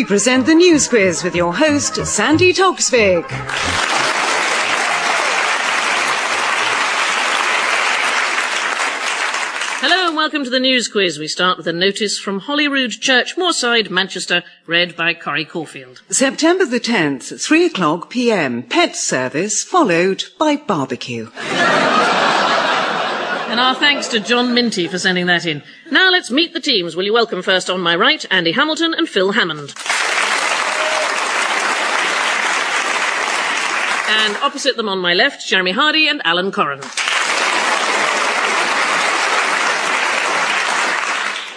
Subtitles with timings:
[0.00, 3.26] we present the news quiz with your host, Sandy Toksvig.
[9.82, 11.18] Hello and welcome to the news quiz.
[11.18, 16.00] We start with a notice from Holyrood Church, Moorside, Manchester, read by Corrie Corfield.
[16.08, 18.62] September the 10th, 3 o'clock p.m.
[18.62, 21.28] Pet service followed by barbecue.
[23.50, 25.64] And our thanks to John Minty for sending that in.
[25.90, 26.94] Now let's meet the teams.
[26.94, 29.74] Will you welcome first on my right, Andy Hamilton and Phil Hammond.
[34.08, 36.80] And opposite them on my left, Jeremy Hardy and Alan Coren.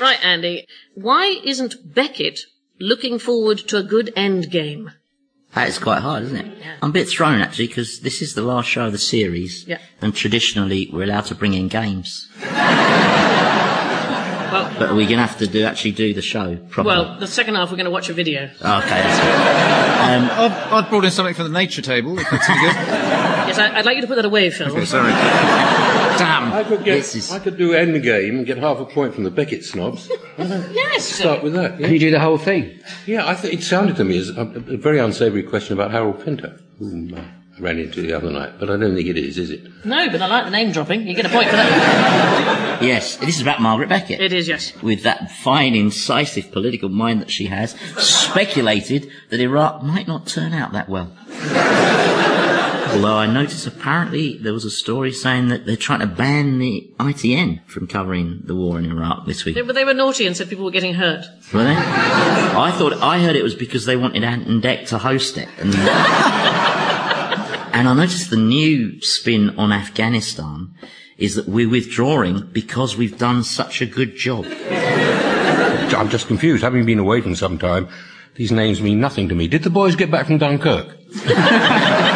[0.01, 0.65] Right, Andy.
[0.95, 2.39] Why isn't Beckett
[2.79, 4.91] looking forward to a good end game?
[5.55, 6.57] That is quite hard, isn't it?
[6.81, 9.77] I'm a bit thrown actually because this is the last show of the series, Yeah.
[10.01, 12.27] and traditionally we're allowed to bring in games.
[14.53, 16.95] Well, But are we going to have to do actually do the show properly?
[16.95, 18.51] well, the second half we're going to watch a video.
[18.61, 19.25] Oh, okay, that's it.
[20.13, 22.75] Um, I've, I've brought in something from the nature table, if that's any good.
[23.43, 24.69] Yes, I, I'd like you to put that away, Phil.
[24.71, 25.09] Okay, sorry.
[25.11, 26.53] Damn.
[26.53, 29.15] I could get, This is- I could do end game and get half a point
[29.15, 30.07] from the Beckett snobs.
[30.37, 30.92] Yes.
[31.03, 31.79] Start with that.
[31.79, 32.79] Yeah, Can you do the whole thing?
[33.05, 36.23] yeah I th- it sounded to me as a, a very unsavoury question about Harold
[36.23, 37.21] Pinter, whom uh,
[37.57, 39.61] I ran into the other night, but I don't think it is, is it?
[39.85, 41.05] No, but I like the name dropping.
[41.07, 42.59] You get a point for that.
[42.81, 44.19] Yes, this is about Margaret Beckett.
[44.19, 44.73] It is, yes.
[44.81, 50.53] With that fine, incisive political mind that she has, speculated that Iraq might not turn
[50.53, 51.15] out that well.
[52.93, 56.91] Although I noticed apparently there was a story saying that they're trying to ban the
[56.99, 59.55] ITN from covering the war in Iraq this week.
[59.55, 61.25] They, but they were naughty and said people were getting hurt.
[61.51, 61.75] Were they?
[61.75, 65.49] I thought I heard it was because they wanted Ant and Dec to host it.
[65.57, 65.73] And,
[67.73, 70.75] and I noticed the new spin on Afghanistan
[71.17, 74.45] is that we're withdrawing because we've done such a good job.
[74.45, 76.63] I'm just confused.
[76.63, 77.89] Having been away from some time,
[78.35, 79.47] these names mean nothing to me.
[79.47, 80.95] Did the boys get back from Dunkirk?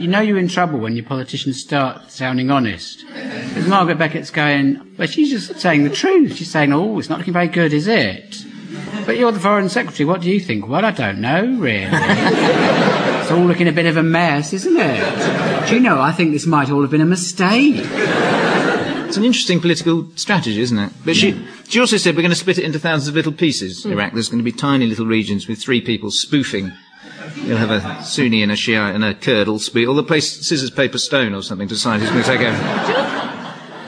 [0.00, 3.04] You know you're in trouble when your politicians start sounding honest.
[3.06, 6.36] Because Margaret Beckett's going, well, she's just saying the truth.
[6.36, 8.42] She's saying, oh, it's not looking very good, is it?
[9.04, 10.06] But you're the Foreign Secretary.
[10.06, 10.66] What do you think?
[10.66, 11.84] Well, I don't know, really.
[11.90, 15.68] it's all looking a bit of a mess, isn't it?
[15.68, 17.74] Do you know, I think this might all have been a mistake.
[17.76, 20.92] It's an interesting political strategy, isn't it?
[21.04, 23.84] But she, she also said we're going to split it into thousands of little pieces,
[23.84, 24.14] Iraq.
[24.14, 26.72] There's going to be tiny little regions with three people spoofing.
[27.36, 29.88] You'll have a Sunni and a Shia and a Kurd all spoof.
[29.88, 32.56] Or they'll play scissors, paper, stone or something to decide who's going to take over.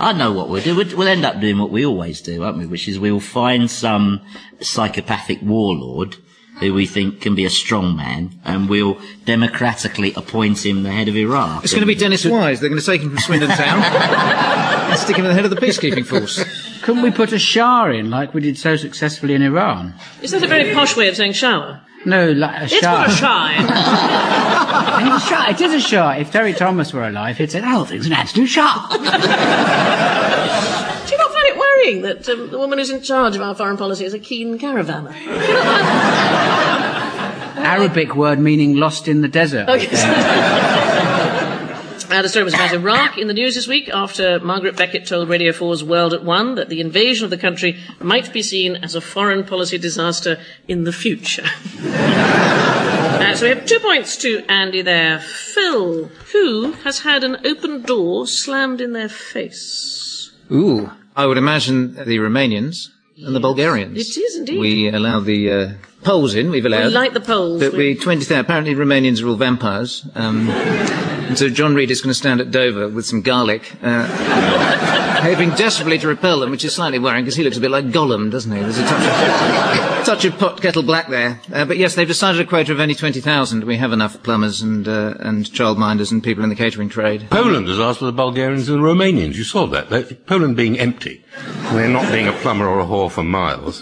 [0.01, 0.75] I know what we'll do.
[0.75, 2.67] We'll, we'll end up doing what we always do, won't we?
[2.67, 4.21] Which is we'll find some
[4.61, 6.17] psychopathic warlord
[6.59, 11.09] who we think can be a strong man, and we'll democratically appoint him the head
[11.09, 11.65] of Iraq.
[11.65, 12.61] It's going to be Dennis Wise.
[12.61, 15.51] They're going to take him from Swindon Town and stick him at the head of
[15.51, 16.45] the peacekeeping force.
[16.83, 19.95] Couldn't we put a Shah in like we did so successfully in Iran?
[20.21, 21.81] Is that a very posh way of saying shower?
[22.05, 23.55] No, like a It's not a shy.
[25.03, 25.51] It's a Shah.
[25.51, 26.19] It is a.
[26.19, 28.89] If Terry Thomas were alive, he'd say, the whole thing's an absolute Shah.
[31.07, 33.55] Do you not find it worrying that um, the woman who's in charge of our
[33.55, 35.13] foreign policy is a keen caravanner?
[37.57, 39.67] Arabic word meaning lost in the desert.
[39.69, 40.79] Oh, yes.
[42.13, 45.31] Uh, the story was about Iraq in the news this week after Margaret Beckett told
[45.31, 48.95] Radio 4's World at One that the invasion of the country might be seen as
[48.95, 51.45] a foreign policy disaster in the future.
[51.83, 55.21] uh, so we have two points to Andy there.
[55.21, 60.33] Phil, who has had an open door slammed in their face?
[60.51, 60.91] Ooh.
[61.17, 63.97] I would imagine the Romanians and the Bulgarians.
[63.99, 64.59] It is indeed.
[64.61, 66.51] We allow the uh, Poles in.
[66.51, 66.89] We've allowed.
[66.89, 67.63] We like the Poles.
[67.63, 68.39] But We- we 20,000.
[68.39, 70.07] Apparently, Romanians are all vampires.
[70.15, 70.49] Um,
[71.33, 74.07] and so John Reid is going to stand at Dover with some garlic, uh,
[75.23, 77.87] hoping desperately to repel them, which is slightly worrying because he looks a bit like
[77.87, 78.61] Gollum, doesn't he?
[78.61, 81.41] There's a touch of, touch of pot kettle black there.
[81.51, 83.65] Uh, but yes, they've decided a quota of only 20,000.
[83.65, 87.29] We have enough plumbers and, uh, and childminders and people in the catering trade.
[87.31, 89.37] Poland has asked for the Bulgarians and the Romanians.
[89.37, 89.89] You saw that.
[89.89, 91.25] They- Poland being empty.
[91.73, 93.81] They're not being a plumber or a whore for miles.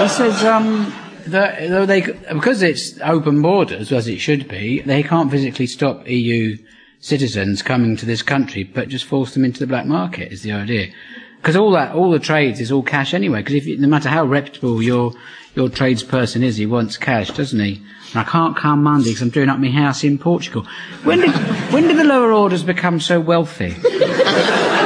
[0.00, 2.02] He says, um, that they,
[2.32, 6.56] because it's open borders, as it should be, they can't physically stop EU
[7.00, 10.52] citizens coming to this country, but just force them into the black market is the
[10.52, 10.92] idea.
[11.36, 13.40] Because all that, all the trades is all cash anyway.
[13.40, 15.12] Because if no matter how reputable your
[15.54, 17.82] your tradesperson is, he wants cash, doesn't he?
[18.12, 20.66] And I can't come Monday because I'm doing up my house in Portugal.
[21.02, 21.34] When did
[21.72, 23.74] when did the lower orders become so wealthy?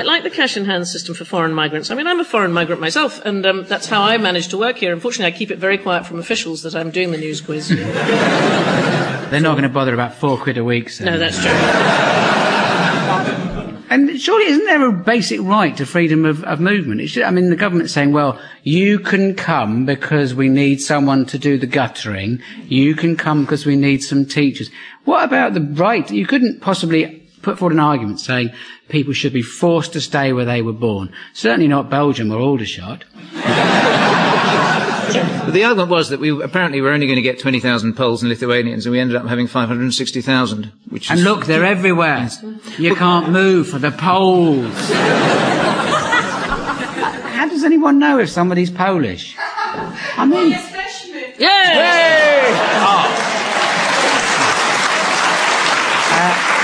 [0.00, 1.90] Quite like the cash in hand system for foreign migrants.
[1.90, 4.78] I mean, I'm a foreign migrant myself, and um, that's how I managed to work
[4.78, 4.94] here.
[4.94, 7.68] Unfortunately, I keep it very quiet from officials that I'm doing the news quiz.
[9.28, 10.88] They're not going to bother about four quid a week.
[10.88, 11.04] So.
[11.04, 11.50] no, that's true.
[13.90, 17.06] And surely, isn't there a basic right to freedom of, of movement?
[17.08, 21.38] Should, I mean, the government's saying, well, you can come because we need someone to
[21.38, 22.40] do the guttering.
[22.68, 24.70] You can come because we need some teachers.
[25.06, 26.08] What about the right?
[26.08, 28.50] You couldn't possibly put forward an argument saying
[28.88, 31.12] people should be forced to stay where they were born.
[31.32, 33.04] Certainly not Belgium or Aldershot.
[35.10, 38.28] But the argument was that we apparently were only going to get 20,000 Poles and
[38.28, 41.10] Lithuanians, and we ended up having 560,000, which is...
[41.10, 42.28] And look, they're everywhere.
[42.78, 44.72] You can't move for the Poles.
[47.34, 49.34] How does anyone know if somebody's Polish?
[49.38, 50.52] I mean,
[51.38, 53.26] Yeah!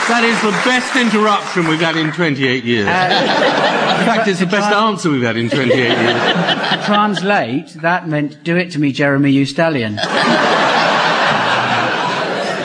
[0.09, 2.87] That is the best interruption we've had in 28 years.
[2.87, 5.97] in fact, it's the best answer we've had in 28 years.
[5.97, 9.99] to translate, that meant do it to me, Jeremy, you stallion.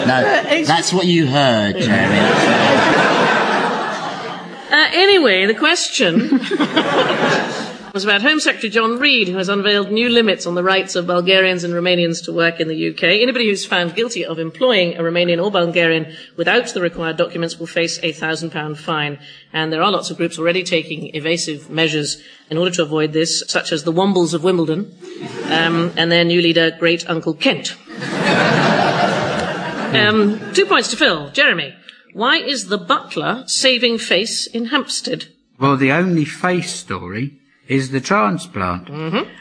[0.01, 0.23] No,
[0.65, 2.19] that's what you heard, Jeremy.
[4.71, 6.39] Uh, anyway, the question
[7.93, 11.07] was about Home Secretary John Reid, who has unveiled new limits on the rights of
[11.07, 13.03] Bulgarians and Romanians to work in the UK.
[13.03, 17.67] Anybody who's found guilty of employing a Romanian or Bulgarian without the required documents will
[17.67, 19.19] face a thousand pound fine.
[19.51, 23.43] And there are lots of groups already taking evasive measures in order to avoid this,
[23.47, 24.95] such as the Wombles of Wimbledon
[25.45, 27.75] um, and their new leader, Great Uncle Kent.
[29.91, 31.31] Um, two points to Phil.
[31.31, 31.75] Jeremy,
[32.13, 35.25] why is the butler saving face in Hampstead?
[35.59, 37.40] Well, the only face story
[37.77, 38.89] is the transplant.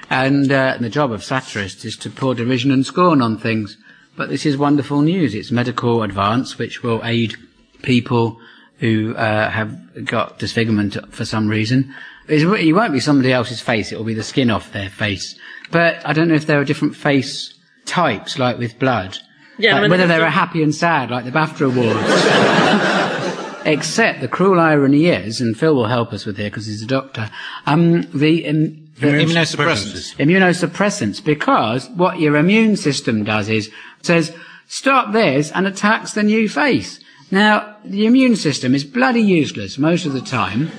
[0.09, 3.77] And uh, the job of satirists is to pour derision and scorn on things.
[4.17, 5.35] But this is wonderful news.
[5.35, 7.35] It's medical advance which will aid
[7.82, 8.38] people
[8.79, 11.93] who uh, have got disfigurement for some reason.
[12.29, 15.37] It's, it won't be somebody else's face, it will be the skin off their face.
[15.71, 17.53] But I don't know if there are different face
[17.85, 19.19] types, like with blood.
[19.59, 23.19] Yeah, Like I mean, whether the- they're happy and sad, like the BAFTA Awards.
[23.64, 26.86] Except the cruel irony is, and Phil will help us with here because he's a
[26.86, 27.30] doctor,
[27.66, 30.16] um, the, um, the Immunosuppressants.
[30.16, 33.70] immunosuppressants, because what your immune system does is
[34.02, 34.34] says,
[34.66, 37.00] stop this and attacks the new face.
[37.30, 40.70] Now, the immune system is bloody useless most of the time.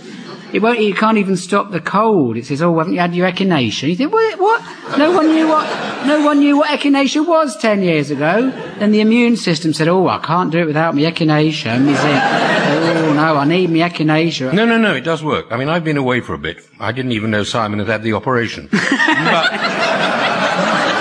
[0.54, 2.36] It won't, it can't even stop the cold.
[2.36, 3.88] It says, oh, haven't you had your echinacea?
[3.90, 4.98] You think, what, what?
[4.98, 5.66] No one knew what,
[6.06, 8.52] no one knew what echinacea was ten years ago.
[8.78, 11.68] Then the immune system said, oh, I can't do it without my echinacea.
[11.68, 14.54] And you think, oh, no, I need my echinacea.
[14.54, 15.46] No, no, no, it does work.
[15.52, 16.68] I mean, I've been away for a bit.
[16.80, 18.68] I didn't even know Simon had had the operation.
[18.72, 19.52] but,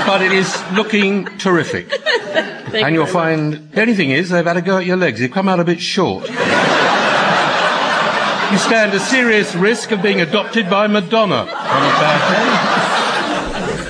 [0.06, 1.90] but it is looking terrific.
[2.70, 5.18] Thank and you'll find, the only thing is, they've had a go at your legs.
[5.18, 6.30] They've come out a bit short.
[8.50, 12.80] You stand a serious risk of being adopted by Madonna on a bad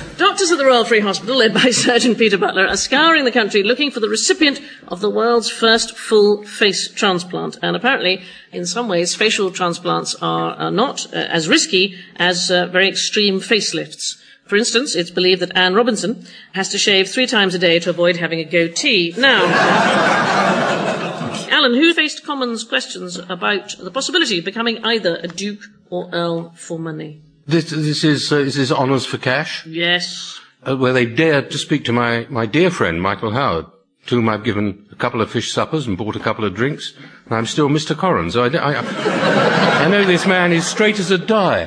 [0.07, 0.17] day.
[0.17, 3.63] Doctors at the Royal Free Hospital, led by Surgeon Peter Butler, are scouring the country
[3.63, 7.57] looking for the recipient of the world's first full face transplant.
[7.63, 8.21] And apparently,
[8.51, 13.39] in some ways, facial transplants are, are not uh, as risky as uh, very extreme
[13.39, 14.21] facelifts.
[14.45, 17.89] For instance, it's believed that Anne Robinson has to shave three times a day to
[17.89, 19.15] avoid having a goatee.
[19.17, 19.41] Now,
[21.61, 25.61] Alan, who faced Commons questions about the possibility of becoming either a duke
[25.91, 27.21] or earl for money?
[27.45, 29.65] This, this is, uh, is this honours for cash?
[29.67, 30.39] Yes.
[30.67, 33.65] uh, where they dared to speak to my, my dear friend Michael Howard,
[34.07, 36.93] to whom I've given a couple of fish suppers and bought a couple of drinks,
[37.25, 37.95] and I'm still Mr.
[37.95, 38.35] Corrins.
[38.35, 41.65] I, I, I know this man is straight as a die.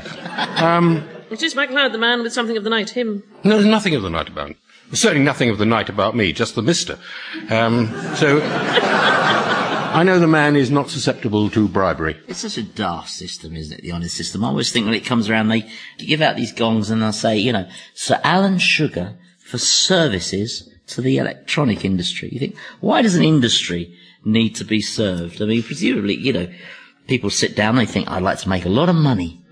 [0.57, 3.23] Um, It is Michael Howard, the man with something of the night, him.
[3.45, 4.57] no, there's nothing of the night about him.
[4.93, 6.99] Certainly nothing of the night about me, just the Mister.
[7.51, 8.39] Um, so
[9.95, 12.17] I know the man is not susceptible to bribery.
[12.27, 13.83] It's such a daft system, isn't it?
[13.83, 14.45] The honest system.
[14.45, 17.39] I always think when it comes around, they give out these gongs and they'll say,
[17.39, 22.29] you know, Sir Alan Sugar for services to the electronic industry.
[22.33, 25.41] You think, why does an industry need to be served?
[25.41, 26.53] I mean, presumably, you know,
[27.07, 29.45] people sit down, they think, I'd like to make a lot of money.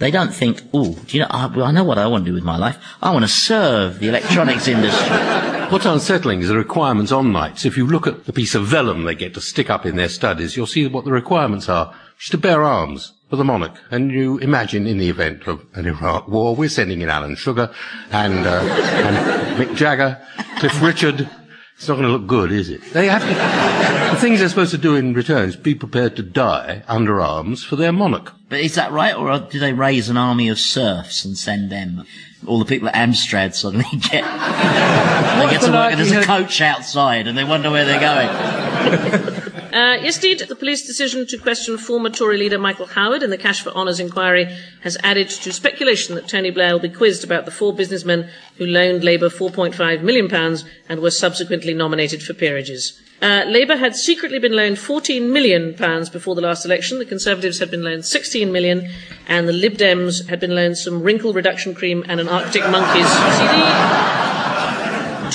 [0.00, 2.34] They don't think, oh, do you know, I, I know what I want to do
[2.34, 2.76] with my life.
[3.00, 5.52] I want to serve the electronics industry.
[5.68, 7.64] What's unsettling is the requirements on knights.
[7.64, 10.08] If you look at the piece of vellum they get to stick up in their
[10.08, 11.92] studies, you'll see what the requirements are.
[12.18, 13.76] Just to bear arms for the monarch.
[13.90, 17.72] And you imagine in the event of an Iraq war, we're sending in Alan Sugar
[18.12, 20.24] and, uh, and Mick Jagger,
[20.58, 21.28] Cliff Richard.
[21.76, 22.80] It's not going to look good, is it?
[22.92, 23.28] They have to,
[24.14, 27.62] the things they're supposed to do in return is be prepared to die under arms
[27.64, 28.32] for their monarch.
[28.48, 32.06] But is that right, or do they raise an army of serfs and send them?
[32.46, 36.62] All the people at Amstrad suddenly get they get to work, and there's a coach
[36.62, 39.34] outside, and they wonder where they're going.
[39.76, 43.36] Uh, yes, indeed, the police decision to question former Tory leader Michael Howard in the
[43.36, 44.46] Cash for Honours inquiry
[44.80, 48.64] has added to speculation that Tony Blair will be quizzed about the four businessmen who
[48.64, 52.98] loaned Labour £4.5 million and were subsequently nominated for peerages.
[53.20, 56.98] Uh, Labour had secretly been loaned 14 million pounds before the last election.
[56.98, 58.88] The Conservatives had been loaned £16 million,
[59.28, 63.10] and the Lib Dems had been loaned some wrinkle reduction cream and an Arctic Monkeys
[63.36, 64.25] CD.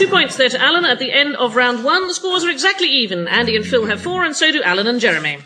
[0.01, 2.07] Two points there to Alan at the end of round one.
[2.07, 3.27] The scores are exactly even.
[3.27, 5.37] Andy and Phil have four, and so do Alan and Jeremy.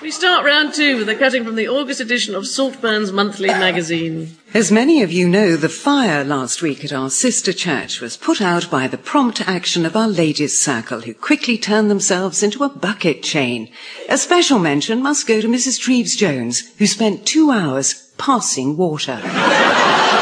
[0.00, 4.38] We start round two with a cutting from the August edition of Saltburn's Monthly magazine.
[4.54, 8.40] As many of you know, the fire last week at our sister church was put
[8.40, 12.70] out by the prompt action of our ladies' circle, who quickly turned themselves into a
[12.70, 13.70] bucket chain.
[14.08, 15.78] A special mention must go to Mrs.
[15.78, 19.20] Treves Jones, who spent two hours passing water.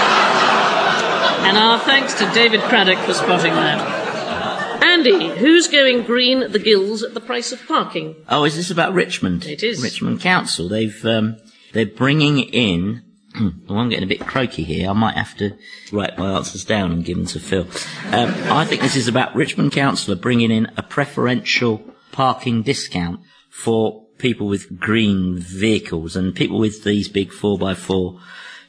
[1.47, 4.83] And our thanks to David Craddock for spotting that.
[4.83, 8.17] Andy, who's going green the gills at the price of parking?
[8.29, 9.47] Oh, is this about Richmond?
[9.47, 9.81] It is.
[9.81, 10.69] Richmond Council.
[10.69, 11.37] They've um,
[11.73, 13.03] they're bringing in.
[13.69, 14.88] Well, I'm getting a bit croaky here.
[14.88, 15.57] I might have to
[15.93, 17.67] write my answers down and give them to Phil.
[18.12, 23.21] Um, I think this is about Richmond Council are bringing in a preferential parking discount
[23.50, 28.20] for people with green vehicles and people with these big 4x4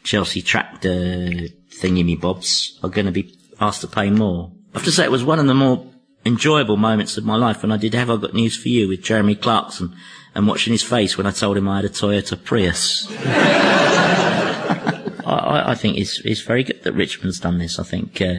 [0.03, 4.51] Chelsea tractor thingy me bobs are going to be asked to pay more.
[4.73, 5.85] I have to say it was one of the more
[6.25, 9.01] enjoyable moments of my life when I did Have I Got News for You with
[9.01, 9.95] Jeremy Clarkson
[10.35, 13.07] and watching his face when I told him I had a Toyota Prius.
[15.27, 17.79] I, I, think it's, it's very good that Richmond's done this.
[17.79, 18.35] I think uh,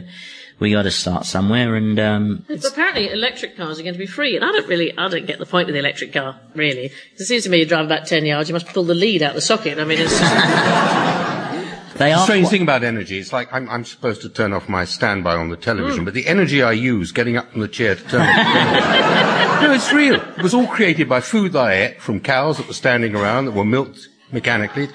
[0.59, 4.05] we got to start somewhere and um, But apparently, electric cars are going to be
[4.05, 6.91] free, and I don't really, I don't get the point of the electric car, really.
[7.15, 9.35] It seems to me you drive about 10 yards, you must pull the lead out
[9.35, 9.79] the socket.
[9.79, 10.19] I mean, it's
[11.99, 14.67] they are Strange quite- thing about energy, it's like I'm, I'm supposed to turn off
[14.67, 17.95] my standby on the television, but the energy I use getting up from the chair
[17.95, 19.29] to turn it
[19.61, 20.15] No, it's real.
[20.15, 23.45] It was all created by food that I ate from cows that were standing around,
[23.45, 24.87] that were milked mechanically.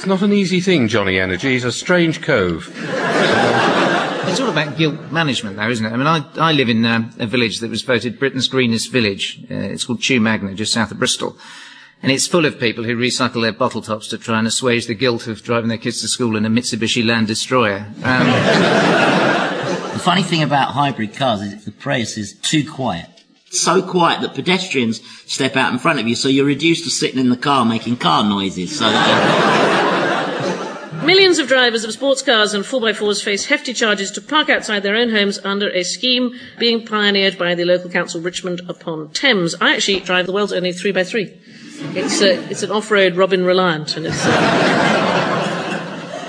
[0.00, 1.56] It's not an easy thing, Johnny Energy.
[1.56, 2.72] It's a strange cove.
[2.74, 5.92] It's all about guilt management, though, isn't it?
[5.92, 9.44] I mean, I, I live in uh, a village that was voted Britain's greenest village.
[9.50, 11.36] Uh, it's called Chew Magna, just south of Bristol.
[12.02, 14.94] And it's full of people who recycle their bottle tops to try and assuage the
[14.94, 17.86] guilt of driving their kids to school in a Mitsubishi Land Destroyer.
[18.02, 19.50] Um,
[19.92, 23.19] The funny thing about hybrid cars is the Prius is too quiet.
[23.52, 27.18] So quiet that pedestrians step out in front of you, so you're reduced to sitting
[27.18, 28.78] in the car making car noises.
[28.78, 34.50] So uh, Millions of drivers of sports cars and 4x4s face hefty charges to park
[34.50, 39.10] outside their own homes under a scheme being pioneered by the local council Richmond upon
[39.10, 39.56] Thames.
[39.60, 41.96] I actually drive the world's only 3x3.
[41.96, 44.24] It's, uh, it's an off-road Robin Reliant, and it's...
[44.24, 45.06] Uh...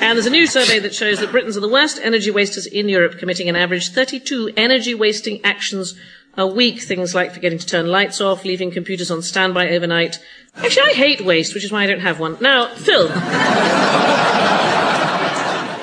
[0.02, 2.90] And there's a new survey that shows that Britons are the worst energy wasters in
[2.90, 5.94] Europe, committing an average 32 energy wasting actions
[6.38, 6.82] a week.
[6.82, 10.20] Things like forgetting to turn lights off, leaving computers on standby overnight.
[10.56, 12.38] Actually, I hate waste, which is why I don't have one.
[12.42, 13.08] Now, Phil.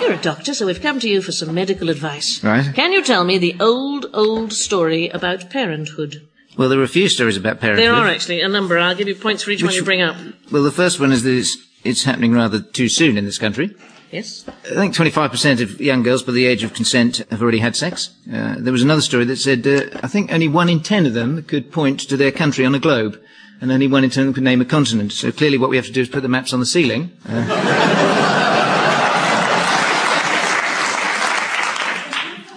[0.01, 2.43] You're a doctor, so we've come to you for some medical advice.
[2.43, 2.75] Right.
[2.75, 6.27] Can you tell me the old, old story about parenthood?
[6.59, 7.87] well, there are a few stories about parenthood.
[7.87, 8.79] There are actually a number.
[8.79, 10.17] I'll give you points for each one you bring up.
[10.51, 13.75] Well, the first one is that it's, it's happening rather too soon in this country.
[14.11, 14.47] Yes?
[14.65, 18.11] I think 25% of young girls by the age of consent have already had sex.
[18.33, 21.13] Uh, there was another story that said uh, I think only one in ten of
[21.13, 23.21] them could point to their country on a globe,
[23.61, 25.13] and only one in ten could name a continent.
[25.13, 27.13] So clearly, what we have to do is put the maps on the ceiling.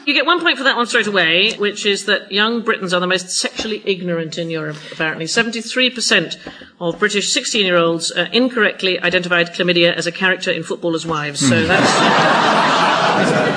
[0.05, 3.00] You get one point for that one straight away, which is that young Britons are
[3.00, 5.25] the most sexually ignorant in Europe, apparently.
[5.25, 6.36] 73%
[6.81, 11.39] of British 16 year olds uh, incorrectly identified chlamydia as a character in Footballers' Wives.
[11.39, 12.77] So that's.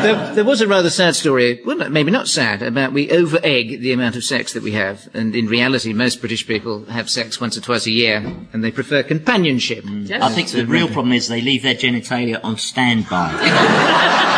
[0.05, 3.81] There, there was a rather sad story, well, no, maybe not sad, about we over-egg
[3.81, 7.41] the amount of sex that we have, and in reality, most British people have sex
[7.41, 8.17] once or twice a year,
[8.53, 9.85] and they prefer companionship.
[9.87, 10.21] Yes.
[10.21, 14.31] I think the real problem is they leave their genitalia on standby.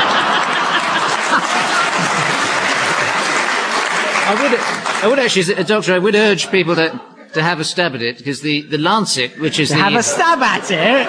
[4.29, 7.01] I would, I would actually, as a doctor, I would urge people to,
[7.35, 9.77] to have a stab at it, because the, the Lancet, which is the...
[9.77, 11.07] Have a stab at it.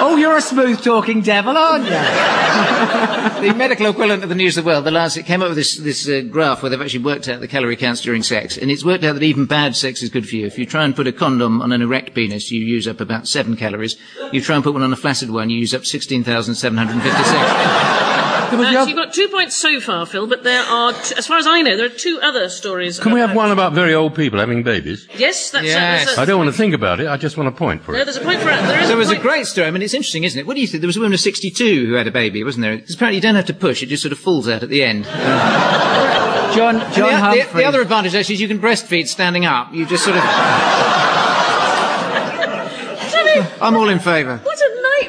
[0.00, 1.90] Oh, you're a smooth talking devil, aren't you?
[3.48, 5.78] the medical equivalent of the News of the World, the Lancet, came up with this,
[5.78, 8.58] this uh, graph where they've actually worked out the calorie counts during sex.
[8.58, 10.44] And it's worked out that even bad sex is good for you.
[10.46, 13.26] If you try and put a condom on an erect penis, you use up about
[13.26, 13.96] seven calories.
[14.32, 18.20] You try and put one on a flaccid one, you use up 16,756.
[18.60, 21.38] Uh, so you've got two points so far, Phil, but there are, t- as far
[21.38, 23.00] as I know, there are two other stories.
[23.00, 25.08] Can we have one about very old people having babies?
[25.16, 26.06] Yes, that's Yes.
[26.06, 27.08] that's a- I don't want to think about it.
[27.08, 28.04] I just want a point for No, it.
[28.04, 29.66] there's a point for there is There was a point- great story.
[29.66, 30.46] I mean, it's interesting, isn't it?
[30.46, 30.80] What do you think?
[30.80, 32.78] There was a woman of 62 who had a baby, wasn't there?
[32.78, 34.82] 'Cause apparently you don't have to push, it just sort of falls out at the
[34.82, 35.04] end.
[36.54, 37.62] John, And John the, the, Humphrey.
[37.62, 39.72] the other advantage actually is you can breastfeed standing up.
[39.74, 40.22] You just sort of...
[43.60, 44.40] I'm all in favour.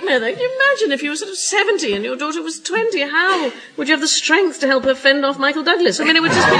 [0.06, 0.20] What a nightmare.
[0.20, 0.36] Though.
[0.36, 3.02] Can you imagine if you were sort of 70 and your daughter was 20?
[3.02, 6.00] How would you have the strength to help her fend off Michael Douglas?
[6.00, 6.56] I mean, it would just be...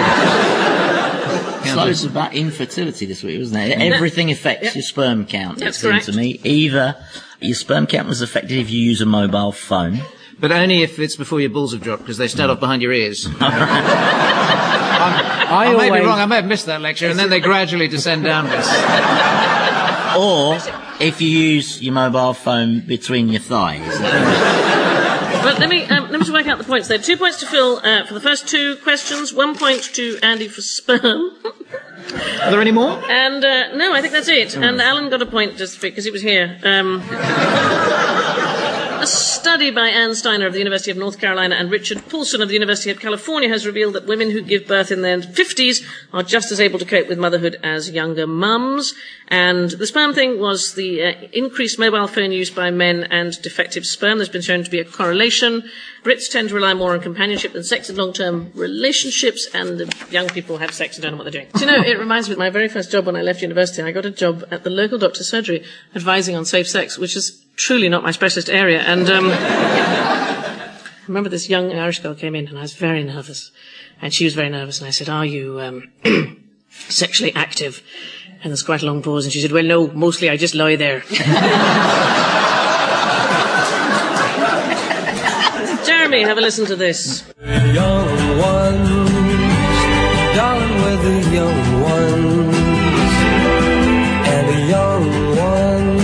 [1.68, 3.80] It's loads about infertility this week, wasn't it?
[3.80, 4.76] Everything affects Yep.
[4.76, 6.06] your sperm count, That's it seems correct.
[6.06, 6.40] to me.
[6.44, 6.96] Either
[7.40, 10.02] your sperm count was affected if you use a mobile phone,
[10.40, 12.54] But only if it's before your balls have dropped, because they start mm.
[12.54, 13.28] off behind your ears.
[13.40, 17.88] I, I may be wrong, I may have missed that lecture, and then they gradually
[17.88, 18.68] descend downwards.
[20.18, 20.60] or
[21.00, 24.00] if you use your mobile phone between your thighs.
[25.44, 26.98] But let me, um, let me just work out the points there.
[26.98, 30.62] Two points to Phil uh, for the first two questions, one point to Andy for
[30.62, 31.32] sperm.
[32.42, 33.00] Are there any more?
[33.10, 34.56] And uh, no, I think that's it.
[34.56, 36.58] And Alan got a point just because he was here.
[36.64, 37.02] Um,
[39.06, 42.48] a study by Ann Steiner of the University of North Carolina and Richard Paulson of
[42.48, 46.24] the University of California has revealed that women who give birth in their 50s are
[46.24, 48.96] just as able to cope with motherhood as younger mums.
[49.28, 53.86] And the sperm thing was the uh, increased mobile phone use by men and defective
[53.86, 54.18] sperm.
[54.18, 55.70] There's been shown to be a correlation.
[56.06, 60.28] Brits tend to rely more on companionship than sex in long-term relationships, and the young
[60.28, 61.48] people have sex and don't know what they're doing.
[61.56, 63.82] Do you know, it reminds me of my very first job when I left university.
[63.82, 65.64] I got a job at the local doctor's surgery
[65.96, 68.82] advising on safe sex, which is truly not my specialist area.
[68.82, 73.52] And um, I remember this young Irish girl came in, and I was very nervous.
[74.00, 75.92] And she was very nervous, and I said, Are you um,
[76.70, 77.82] sexually active?
[78.44, 80.76] And there's quite a long pause, and she said, Well, no, mostly I just lie
[80.76, 81.04] there.
[86.16, 87.26] Jeremy, have a listen to this.
[87.44, 89.10] young ones,
[90.34, 92.56] darling, we're the young ones,
[94.26, 95.06] and the young
[95.36, 96.04] ones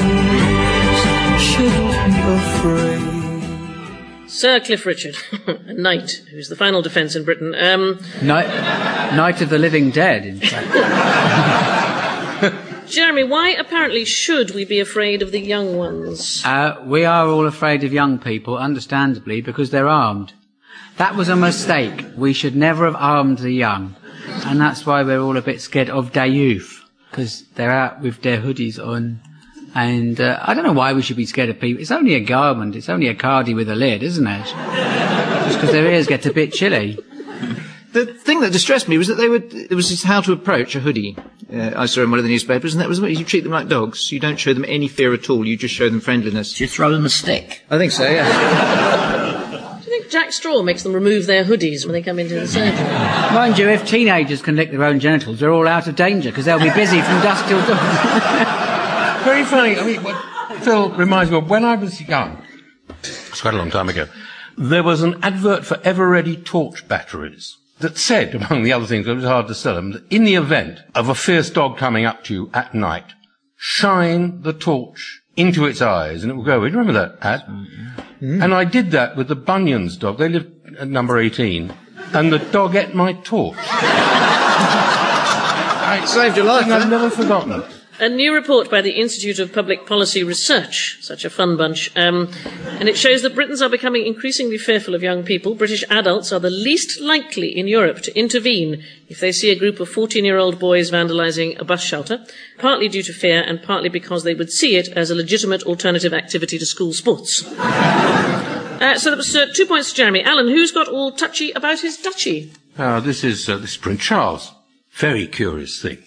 [1.41, 4.29] shouldn't be afraid.
[4.29, 5.15] Sir Cliff Richard,
[5.47, 7.55] a knight, who's the final defence in Britain.
[7.55, 8.49] Um, Night,
[9.15, 11.87] Night of the Living Dead, in fact.
[12.91, 16.43] Jeremy, why apparently should we be afraid of the young ones?
[16.45, 20.33] Uh, we are all afraid of young people, understandably, because they're armed.
[20.97, 22.05] That was a mistake.
[22.17, 23.95] We should never have armed the young.
[24.45, 28.23] And that's why we're all a bit scared of their youth, because they're out with
[28.23, 29.21] their hoodies on.
[29.73, 31.81] And uh, I don't know why we should be scared of people.
[31.81, 32.75] It's only a garment.
[32.75, 34.45] It's only a cardi with a lid, isn't it?
[34.45, 36.99] Just because their ears get a bit chilly.
[37.93, 40.75] The thing that distressed me was that they would, it was just how to approach
[40.75, 41.17] a hoodie.
[41.51, 43.67] Uh, I saw in one of the newspapers, and that was you treat them like
[43.67, 44.11] dogs.
[44.13, 45.45] You don't show them any fear at all.
[45.45, 46.53] You just show them friendliness.
[46.53, 47.63] Do you throw them a stick?
[47.69, 49.81] I think so, yeah.
[49.83, 52.47] Do you think Jack Straw makes them remove their hoodies when they come into the
[52.47, 52.81] surgery?
[53.35, 56.45] Mind you, if teenagers can lick their own genitals, they're all out of danger because
[56.45, 57.77] they'll be busy from dusk till dawn.
[59.25, 59.77] Very funny.
[59.77, 60.15] I mean, what
[60.63, 62.41] Phil reminds me of when I was young.
[63.03, 64.07] It's quite a long time ago.
[64.57, 69.13] There was an advert for ever-ready torch batteries that said, among the other things, it
[69.13, 72.23] was hard to sell them, that in the event of a fierce dog coming up
[72.25, 73.13] to you at night,
[73.55, 76.69] shine the torch into its eyes and it will go away.
[76.69, 77.41] Do you remember that ad?
[77.41, 78.41] Mm-hmm.
[78.41, 80.17] And I did that with the Bunyans dog.
[80.17, 81.73] They lived at number 18.
[82.13, 83.57] And the dog ate my torch.
[85.91, 87.80] It saved your life, I've never forgotten it.
[88.01, 92.31] A new report by the Institute of Public Policy Research, such a fun bunch, um,
[92.79, 95.53] and it shows that Britons are becoming increasingly fearful of young people.
[95.53, 99.79] British adults are the least likely in Europe to intervene if they see a group
[99.79, 102.25] of 14 year old boys vandalising a bus shelter,
[102.57, 106.11] partly due to fear and partly because they would see it as a legitimate alternative
[106.11, 107.43] activity to school sports.
[108.81, 110.23] Uh, so that was uh, two points to Jeremy.
[110.23, 112.51] Alan, who's got all touchy about his duchy?
[112.75, 114.51] Uh, this is uh, this is Prince Charles.
[114.89, 115.99] Very curious thing.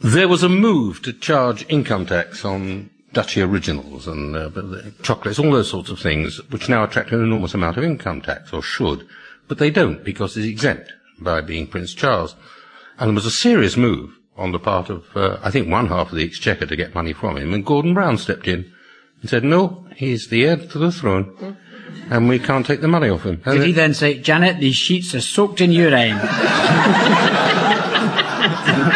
[0.00, 4.50] There was a move to charge income tax on Duchy originals and uh,
[5.02, 8.52] chocolates, all those sorts of things, which now attract an enormous amount of income tax,
[8.52, 9.06] or should,
[9.46, 12.34] but they don't because it's exempt by being Prince Charles.
[12.98, 16.12] And there was a serious move on the part of, uh, I think, one half
[16.12, 18.72] of the Exchequer to get money from him, and Gordon Brown stepped in
[19.20, 21.56] and said, "No, he's the heir to the throne."
[22.08, 23.42] And we can't take the money off him.
[23.44, 26.18] And Did he then say, Janet, these sheets are soaked in urine?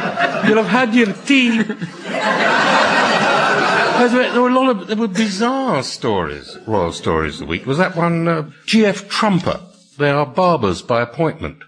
[0.54, 1.62] You'll have had your tea.
[4.04, 7.66] There were, a lot of there were bizarre stories, royal stories of the week.
[7.66, 9.08] Was that one uh, G.F.
[9.08, 9.62] Trumper?
[9.98, 11.64] They are barbers by appointment.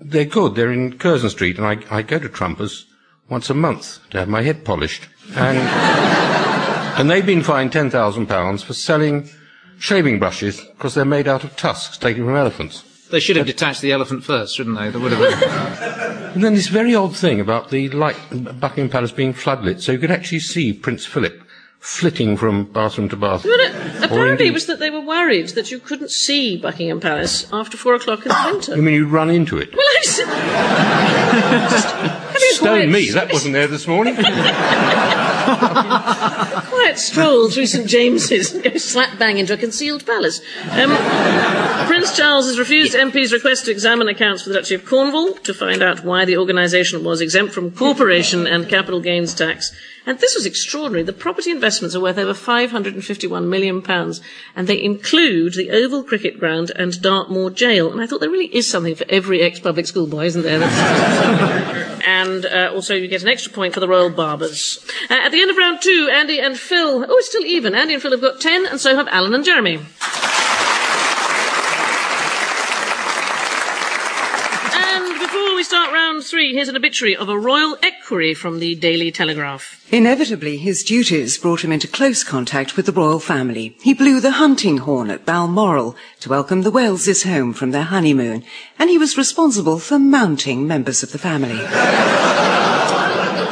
[0.00, 0.56] They're good.
[0.56, 2.86] They're in Curzon Street, and I, I go to Trumpers
[3.28, 5.58] once a month to have my head polished, and
[6.98, 9.30] and they've been fined ten thousand pounds for selling
[9.78, 12.93] shaving brushes because they're made out of tusks taken from elephants.
[13.10, 14.88] They should have detached the elephant first, shouldn't they?
[14.90, 16.32] That would have been.
[16.34, 19.98] And then this very odd thing about the light, Buckingham Palace being floodlit, so you
[19.98, 21.42] could actually see Prince Philip
[21.78, 23.54] flitting from bathroom to bathroom.
[23.58, 26.56] Well, no, uh, apparently indeed- it was that they were worried that you couldn't see
[26.56, 28.74] Buckingham Palace after four o'clock in the ah, winter.
[28.74, 29.74] You mean you'd run into it?
[29.76, 30.24] Well, I said,
[31.70, 34.16] just, have you Stone quiet- me, that wasn't there this morning.
[36.84, 40.42] quiet stroll through St James's and go slap bang into a concealed palace.
[40.70, 40.94] Um,
[41.86, 45.54] Prince Charles has refused MP's request to examine accounts for the Duchy of Cornwall to
[45.54, 49.72] find out why the organisation was exempt from corporation and capital gains tax.
[50.06, 51.02] And this was extraordinary.
[51.02, 53.82] The property investments are worth over £551 million,
[54.54, 57.90] and they include the Oval Cricket Ground and Dartmoor Jail.
[57.90, 60.60] And I thought there really is something for every ex-public school boy, isn't there?
[62.06, 64.84] And uh, also you get an extra point for the Royal Barbers.
[65.10, 67.74] Uh, at the end of round two, Andy and Phil, oh, it's still even.
[67.74, 69.76] Andy and Phil have got 10, and so have Alan and Jeremy.
[74.76, 78.74] And before we start round three, here's an obituary of a royal equerry from the
[78.74, 79.86] Daily Telegraph.
[79.92, 83.76] Inevitably, his duties brought him into close contact with the royal family.
[83.82, 88.42] He blew the hunting horn at Balmoral to welcome the Waleses home from their honeymoon,
[88.78, 91.60] and he was responsible for mounting members of the family.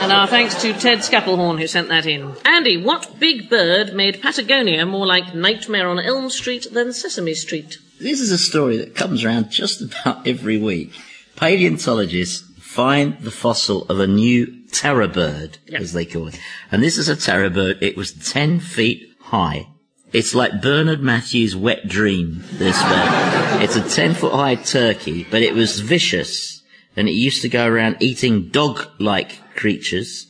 [0.02, 2.34] And our thanks to Ted Scapplehorn who sent that in.
[2.44, 7.78] Andy, what big bird made Patagonia more like Nightmare on Elm Street than Sesame Street?
[8.00, 10.92] This is a story that comes around just about every week.
[11.36, 16.40] Paleontologists find the fossil of a new terror bird, as they call it.
[16.70, 17.82] And this is a terror bird.
[17.82, 19.68] It was 10 feet high.
[20.12, 23.62] It's like Bernard Matthews' wet dream, this bird.
[23.62, 26.62] it's a 10 foot high turkey, but it was vicious.
[26.96, 30.26] And it used to go around eating dog-like creatures.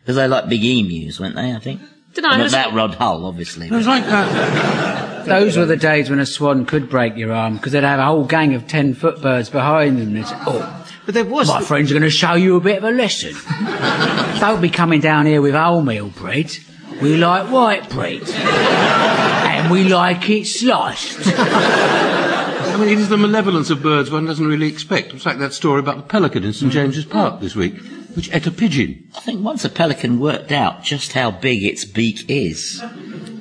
[0.00, 1.82] Because they like big emus, weren't they, I think?
[2.14, 2.38] Did I?
[2.38, 3.66] Not that Rod Hull, obviously.
[3.66, 5.26] It was like that.
[5.26, 8.04] Those were the days when a swan could break your arm because they'd have a
[8.04, 10.08] whole gang of ten foot birds behind them.
[10.08, 11.48] And they'd oh, But there was.
[11.48, 13.34] my friends are going to show you a bit of a lesson.
[14.40, 16.52] Don't be coming down here with wholemeal bread.
[17.00, 18.22] We like white bread.
[18.28, 21.18] and we like it sliced.
[21.26, 25.12] I mean, it is the malevolence of birds one doesn't really expect.
[25.12, 27.76] It's like that story about the pelican in St James's Park this week,
[28.14, 29.08] which ate a pigeon.
[29.16, 32.80] I think once a pelican worked out just how big its beak is,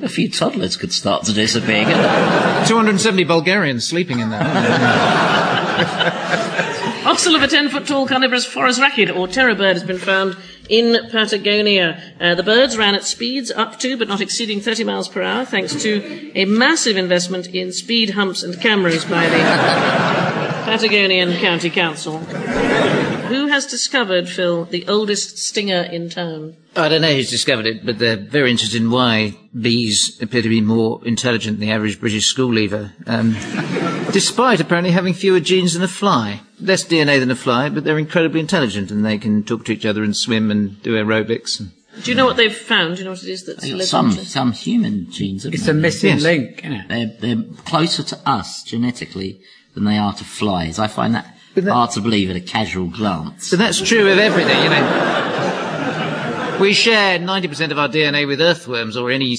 [0.02, 1.86] a few toddlers could start to disappear.
[1.86, 2.64] couldn't they?
[2.68, 4.42] 270 Bulgarians sleeping in there.
[7.12, 10.38] Fossil of a 10 foot tall carnivorous phorusrhacid or terror bird has been found
[10.70, 12.02] in Patagonia.
[12.22, 15.44] Uh, the birds ran at speeds up to but not exceeding 30 miles per hour
[15.44, 19.38] thanks to a massive investment in speed humps and cameras by the
[20.64, 22.20] Patagonian County Council.
[22.20, 26.56] Who has discovered, Phil, the oldest stinger in town?
[26.78, 30.50] I don't know who's discovered it, but they're very interested in why bees appear to
[30.50, 33.34] be more intelligent than the average British school leaver, um,
[34.14, 36.40] despite apparently having fewer genes than a fly.
[36.62, 39.86] Less DNA than a fly, but they're incredibly intelligent and they can talk to each
[39.86, 41.60] other and swim and do aerobics.
[41.60, 41.72] And
[42.04, 42.96] Do you know what they've found?
[42.96, 45.46] Do you know what it is that's They've got led some to- some human genes.
[45.46, 45.72] It's they?
[45.72, 46.22] a missing Yes.
[46.24, 46.88] link, isn't it?
[47.20, 49.40] They're they're closer to us genetically
[49.74, 50.78] than they are to flies.
[50.80, 53.48] I find that, that- hard to believe at a casual glance.
[53.48, 55.38] So that's true of everything, you know.
[56.60, 59.36] We share 90% of our DNA with earthworms or any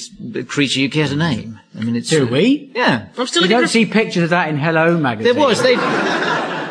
[0.49, 1.61] creature you care to name.
[1.79, 2.11] I mean, it's.
[2.11, 2.73] Do we?
[2.75, 3.07] Yeah.
[3.17, 5.33] I'm still You don't for see pictures of that in Hello magazine.
[5.33, 5.63] There was.
[5.63, 5.77] They,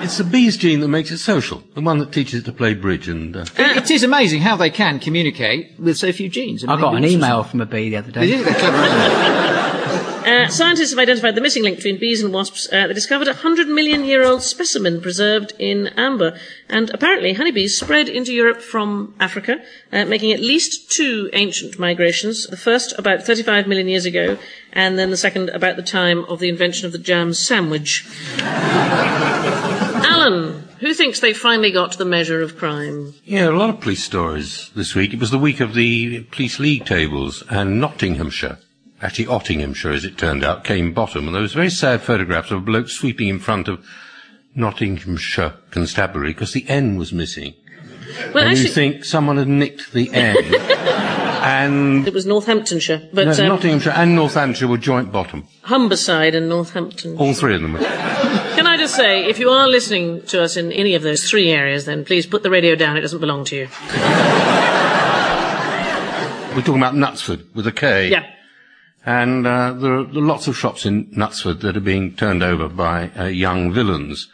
[0.04, 2.74] It's the bee's gene that makes it social, the one that teaches it to play
[2.74, 3.36] bridge and.
[3.36, 6.64] Uh, it, it is amazing how they can communicate with so few genes.
[6.66, 8.38] I got an email from a bee the other They day.
[8.38, 9.51] did, they're clever, aren't
[10.26, 12.72] Uh, scientists have identified the missing link between bees and wasps.
[12.72, 16.38] Uh, they discovered a 100 million year old specimen preserved in amber.
[16.70, 22.46] And apparently, honeybees spread into Europe from Africa, uh, making at least two ancient migrations.
[22.48, 24.38] The first about 35 million years ago,
[24.72, 28.06] and then the second about the time of the invention of the jam sandwich.
[30.02, 33.14] Alan, who thinks they finally got the measure of crime?
[33.26, 35.14] yeah, a lot of police stories this week.
[35.14, 38.60] It was the week of the police league tables, and Nottinghamshire,
[39.02, 41.26] actually Ottinghamshire as it turned out, came bottom.
[41.28, 43.86] And there was very sad photographs of a bloke sweeping in front of
[44.56, 47.54] Nottinghamshire Constabulary because the N was missing.
[48.34, 50.36] Well, and you think someone had nicked the N.
[51.42, 55.48] and it was Northamptonshire, but no, um, Nottinghamshire and Northamptonshire were joint bottom.
[55.64, 57.18] Humberside and Northampton.
[57.18, 57.74] All three of them.
[57.74, 57.80] were.
[57.80, 61.50] Can I just say, if you are listening to us in any of those three
[61.50, 62.98] areas, then please put the radio down.
[62.98, 63.68] It doesn't belong to you.
[66.54, 68.10] We're talking about Knutsford with a K.
[68.10, 68.30] Yeah.
[69.06, 72.44] And uh, there, are, there are lots of shops in Knutsford that are being turned
[72.44, 74.30] over by uh, young villains.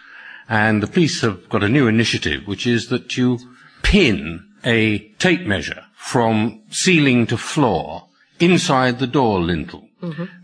[0.49, 3.39] And the police have got a new initiative, which is that you
[3.81, 8.07] pin a tape measure from ceiling to floor
[8.39, 9.87] inside the door lintel.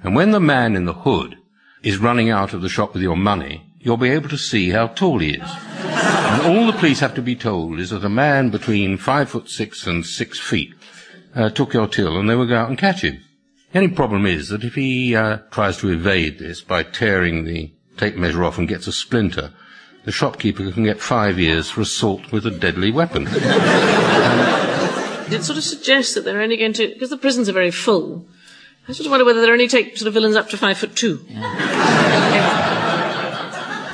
[0.03, 1.37] And when the man in the hood
[1.83, 4.87] is running out of the shop with your money, you'll be able to see how
[4.87, 5.49] tall he is.
[5.77, 9.49] and all the police have to be told is that a man between five foot
[9.49, 10.73] six and six feet
[11.35, 13.21] uh, took your till and they will go out and catch him.
[13.73, 17.71] The only problem is that if he uh, tries to evade this by tearing the
[17.97, 19.51] tape measure off and gets a splinter,
[20.05, 23.27] the shopkeeper can get five years for assault with a deadly weapon.
[25.31, 28.27] It sort of suggests that they're only going to, because the prisons are very full,
[28.87, 30.95] I sort of wonder whether they only take sort of villains up to five foot
[30.95, 31.25] two.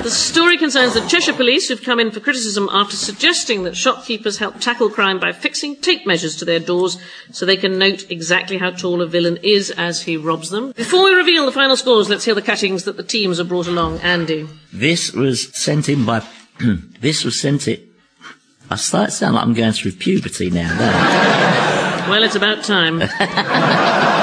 [0.01, 4.37] The story concerns the Cheshire Police who've come in for criticism after suggesting that shopkeepers
[4.37, 6.97] help tackle crime by fixing tape measures to their doors
[7.33, 10.71] so they can note exactly how tall a villain is as he robs them.
[10.71, 13.67] Before we reveal the final scores, let's hear the cuttings that the teams have brought
[13.67, 13.99] along.
[13.99, 14.47] Andy.
[14.71, 16.25] This was sent in by.
[17.01, 17.85] this was sent it.
[18.69, 20.77] I start to sound like I'm going through puberty now.
[22.09, 23.01] Well, it's about time.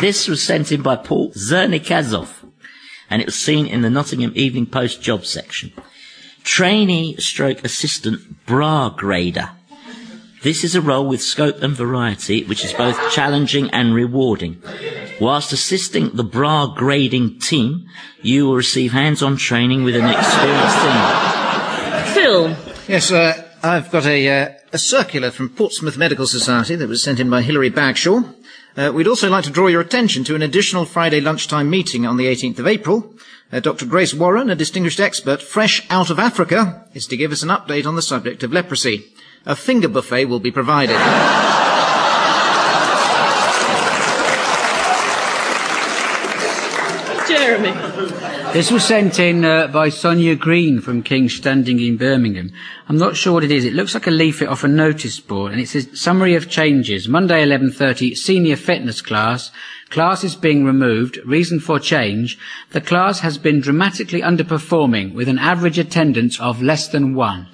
[0.00, 2.44] This was sent in by Paul Zernikazov,
[3.08, 5.72] and it was seen in the Nottingham Evening Post job section.
[6.44, 9.50] Trainee stroke assistant bra grader.
[10.42, 14.62] This is a role with scope and variety, which is both challenging and rewarding.
[15.18, 17.86] Whilst assisting the bra grading team,
[18.20, 22.14] you will receive hands-on training with an experienced team.
[22.14, 22.56] Phil.
[22.86, 27.18] Yes, uh, I've got a, uh, a circular from Portsmouth Medical Society that was sent
[27.18, 28.22] in by Hilary Bagshaw.
[28.76, 32.18] Uh, we'd also like to draw your attention to an additional Friday lunchtime meeting on
[32.18, 33.14] the 18th of April.
[33.50, 33.86] Uh, Dr.
[33.86, 37.86] Grace Warren, a distinguished expert fresh out of Africa, is to give us an update
[37.86, 39.06] on the subject of leprosy.
[39.46, 40.96] A finger buffet will be provided.
[47.28, 47.85] Jeremy.
[48.56, 52.52] This was sent in uh, by Sonia Green from Kingstanding in Birmingham.
[52.88, 53.66] I'm not sure what it is.
[53.66, 57.06] It looks like a leaflet off a notice board, and it says summary of changes.
[57.06, 59.50] Monday 11:30, senior fitness class.
[59.90, 61.18] Class is being removed.
[61.26, 62.38] Reason for change:
[62.70, 67.48] the class has been dramatically underperforming with an average attendance of less than one.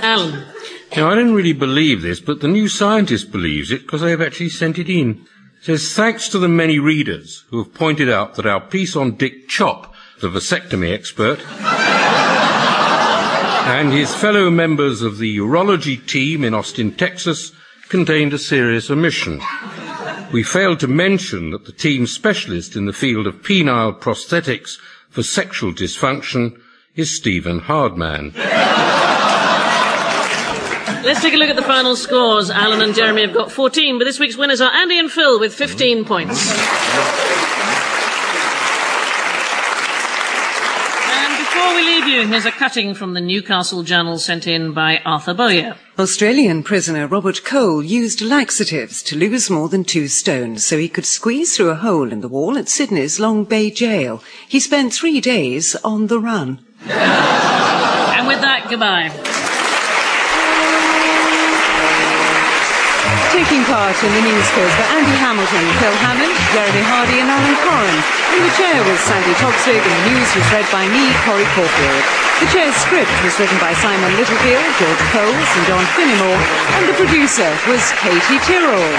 [0.00, 0.46] Alan.
[0.96, 4.22] Now, I didn't really believe this, but the New Scientist believes it because they have
[4.22, 5.26] actually sent it in.
[5.62, 9.46] Says, thanks to the many readers who have pointed out that our piece on Dick
[9.46, 9.92] Chopp,
[10.22, 11.40] the vasectomy expert,
[13.68, 17.52] and his fellow members of the urology team in Austin, Texas,
[17.90, 19.42] contained a serious omission.
[20.32, 24.78] We failed to mention that the team specialist in the field of penile prosthetics
[25.10, 26.58] for sexual dysfunction
[26.94, 28.32] is Stephen Hardman.
[31.02, 32.50] Let's take a look at the final scores.
[32.50, 35.54] Alan and Jeremy have got 14, but this week's winners are Andy and Phil with
[35.54, 36.50] 15 points.
[41.08, 44.98] And before we leave you, here's a cutting from the Newcastle Journal sent in by
[45.06, 45.74] Arthur Bowyer.
[45.98, 51.06] Australian prisoner Robert Cole used laxatives to lose more than two stones so he could
[51.06, 54.22] squeeze through a hole in the wall at Sydney's Long Bay Jail.
[54.46, 56.64] He spent three days on the run.
[56.84, 59.39] And with that, goodbye.
[63.40, 67.56] Taking part in the news quiz were Andy Hamilton, Phil Hammond, Jeremy Hardy and Alan
[67.64, 67.96] Coren.
[68.36, 72.04] In the chair was Sandy Toksvig and the news was read by me, Corrie Corfield.
[72.44, 76.36] The chair's script was written by Simon Littlefield, George Coles and John Finnemore,
[76.76, 78.92] and the producer was Katie Tyrrell.